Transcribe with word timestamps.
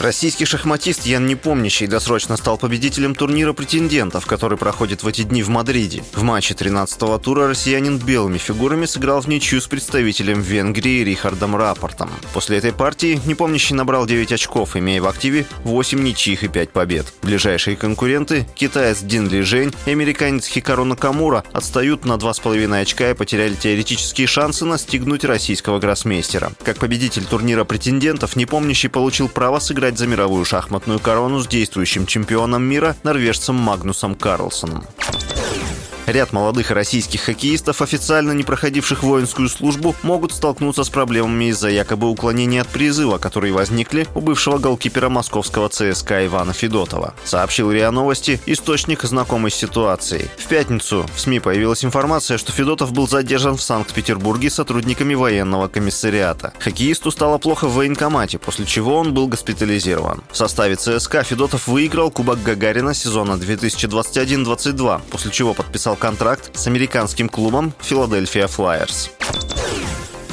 Российский 0.00 0.44
шахматист 0.44 1.06
Ян 1.06 1.26
Непомнящий 1.26 1.88
досрочно 1.88 2.36
стал 2.36 2.56
победителем 2.56 3.16
турнира 3.16 3.52
претендентов, 3.52 4.26
который 4.26 4.56
проходит 4.56 5.02
в 5.02 5.08
эти 5.08 5.22
дни 5.22 5.42
в 5.42 5.48
Мадриде. 5.48 6.04
В 6.12 6.22
матче 6.22 6.54
13-го 6.54 7.18
тура 7.18 7.48
россиянин 7.48 7.98
белыми 7.98 8.38
фигурами 8.38 8.86
сыграл 8.86 9.20
в 9.20 9.26
ничью 9.26 9.60
с 9.60 9.66
представителем 9.66 10.40
Венгрии 10.40 11.02
Рихардом 11.02 11.56
Рапортом. 11.56 12.10
После 12.32 12.58
этой 12.58 12.72
партии 12.72 13.20
Непомнящий 13.26 13.74
набрал 13.74 14.06
9 14.06 14.30
очков, 14.30 14.76
имея 14.76 15.02
в 15.02 15.08
активе 15.08 15.46
8 15.64 16.00
ничьих 16.00 16.44
и 16.44 16.48
5 16.48 16.70
побед. 16.70 17.12
Ближайшие 17.22 17.76
конкуренты– 17.76 18.46
китаец 18.54 19.00
Дин 19.00 19.28
Ли 19.28 19.42
Жень 19.42 19.74
и 19.86 19.90
американец 19.90 20.46
Хикару 20.46 20.84
Накамура– 20.84 21.42
отстают 21.52 22.04
на 22.04 22.12
2,5 22.12 22.80
очка 22.80 23.10
и 23.10 23.14
потеряли 23.14 23.54
теоретические 23.56 24.28
шансы 24.28 24.64
настигнуть 24.64 25.24
российского 25.24 25.80
гроссмейстера. 25.80 26.52
Как 26.62 26.78
победитель 26.78 27.24
турнира 27.24 27.64
претендентов, 27.64 28.36
Непомнящий 28.36 28.88
получил 28.88 29.28
право 29.28 29.58
сыграть 29.58 29.87
играть 29.88 29.98
за 29.98 30.06
мировую 30.06 30.44
шахматную 30.44 30.98
корону 30.98 31.40
с 31.40 31.46
действующим 31.46 32.04
чемпионом 32.04 32.62
мира 32.62 32.94
норвежцем 33.04 33.56
Магнусом 33.56 34.14
Карлсоном. 34.14 34.84
Ряд 36.08 36.32
молодых 36.32 36.70
российских 36.70 37.20
хоккеистов, 37.20 37.82
официально 37.82 38.32
не 38.32 38.42
проходивших 38.42 39.02
воинскую 39.02 39.50
службу, 39.50 39.94
могут 40.02 40.32
столкнуться 40.32 40.82
с 40.82 40.88
проблемами 40.88 41.50
из-за 41.50 41.68
якобы 41.68 42.08
уклонения 42.08 42.62
от 42.62 42.68
призыва, 42.68 43.18
которые 43.18 43.52
возникли 43.52 44.06
у 44.14 44.22
бывшего 44.22 44.56
голкипера 44.56 45.10
московского 45.10 45.68
ЦСКА 45.68 46.24
Ивана 46.24 46.54
Федотова. 46.54 47.12
Сообщил 47.26 47.70
РИА 47.70 47.90
Новости 47.90 48.40
источник 48.46 49.02
знакомой 49.02 49.50
с 49.50 49.56
ситуацией. 49.56 50.30
В 50.38 50.46
пятницу 50.46 51.06
в 51.14 51.20
СМИ 51.20 51.40
появилась 51.40 51.84
информация, 51.84 52.38
что 52.38 52.52
Федотов 52.52 52.92
был 52.92 53.06
задержан 53.06 53.58
в 53.58 53.62
Санкт-Петербурге 53.62 54.48
сотрудниками 54.48 55.12
военного 55.12 55.68
комиссариата. 55.68 56.54
Хоккеисту 56.58 57.10
стало 57.10 57.36
плохо 57.36 57.68
в 57.68 57.74
военкомате, 57.74 58.38
после 58.38 58.64
чего 58.64 58.96
он 58.96 59.12
был 59.12 59.28
госпитализирован. 59.28 60.22
В 60.32 60.38
составе 60.38 60.76
ЦСКА 60.76 61.22
Федотов 61.22 61.68
выиграл 61.68 62.10
Кубок 62.10 62.42
Гагарина 62.42 62.94
сезона 62.94 63.32
2021-22, 63.32 65.02
после 65.10 65.30
чего 65.30 65.52
подписал 65.52 65.97
контракт 65.98 66.56
с 66.56 66.66
американским 66.66 67.28
клубом 67.28 67.72
«Филадельфия 67.80 68.46
Флайерс». 68.46 69.10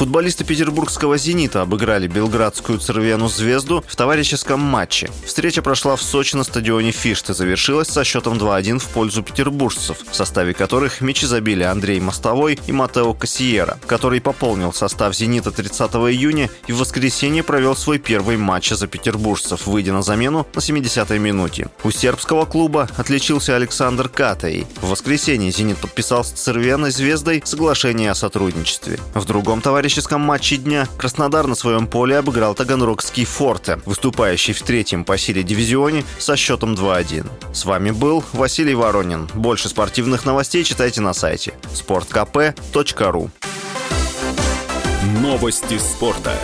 Футболисты 0.00 0.44
петербургского 0.44 1.18
«Зенита» 1.18 1.60
обыграли 1.60 2.06
белградскую 2.06 2.78
«Цервену 2.78 3.28
Звезду» 3.28 3.84
в 3.86 3.96
товарищеском 3.96 4.58
матче. 4.58 5.10
Встреча 5.26 5.60
прошла 5.60 5.94
в 5.94 6.02
Сочи 6.02 6.36
на 6.36 6.42
стадионе 6.42 6.90
«Фишт» 6.90 7.28
и 7.28 7.34
завершилась 7.34 7.88
со 7.88 8.02
счетом 8.02 8.38
2-1 8.38 8.78
в 8.78 8.88
пользу 8.88 9.22
петербуржцев, 9.22 9.98
в 10.10 10.16
составе 10.16 10.54
которых 10.54 11.02
мячи 11.02 11.26
забили 11.26 11.64
Андрей 11.64 12.00
Мостовой 12.00 12.58
и 12.66 12.72
Матео 12.72 13.12
Кассиера, 13.12 13.78
который 13.86 14.22
пополнил 14.22 14.72
состав 14.72 15.14
«Зенита» 15.14 15.50
30 15.50 15.92
июня 15.92 16.48
и 16.66 16.72
в 16.72 16.78
воскресенье 16.78 17.42
провел 17.42 17.76
свой 17.76 17.98
первый 17.98 18.38
матч 18.38 18.70
за 18.70 18.86
петербуржцев, 18.86 19.66
выйдя 19.66 19.92
на 19.92 20.00
замену 20.00 20.46
на 20.54 20.60
70-й 20.60 21.18
минуте. 21.18 21.68
У 21.84 21.90
сербского 21.90 22.46
клуба 22.46 22.88
отличился 22.96 23.54
Александр 23.54 24.08
Катей. 24.08 24.66
В 24.80 24.88
воскресенье 24.88 25.52
«Зенит» 25.52 25.76
подписал 25.76 26.24
с 26.24 26.30
«Цервеной 26.30 26.90
Звездой» 26.90 27.42
соглашение 27.44 28.10
о 28.10 28.14
сотрудничестве. 28.14 28.98
В 29.12 29.26
другом 29.26 29.60
товарищеском 29.60 29.89
товарищеском 29.90 30.20
матче 30.20 30.56
дня 30.56 30.86
Краснодар 30.98 31.48
на 31.48 31.56
своем 31.56 31.88
поле 31.88 32.16
обыграл 32.16 32.54
Таганрогский 32.54 33.24
Форте, 33.24 33.80
выступающий 33.86 34.52
в 34.52 34.62
третьем 34.62 35.04
по 35.04 35.18
силе 35.18 35.42
дивизионе 35.42 36.04
со 36.16 36.36
счетом 36.36 36.74
2-1. 36.74 37.28
С 37.52 37.64
вами 37.64 37.90
был 37.90 38.22
Василий 38.32 38.76
Воронин. 38.76 39.28
Больше 39.34 39.68
спортивных 39.68 40.24
новостей 40.24 40.62
читайте 40.62 41.00
на 41.00 41.12
сайте 41.12 41.54
sportkp.ru 41.74 43.30
Новости 45.20 45.76
спорта. 45.78 46.34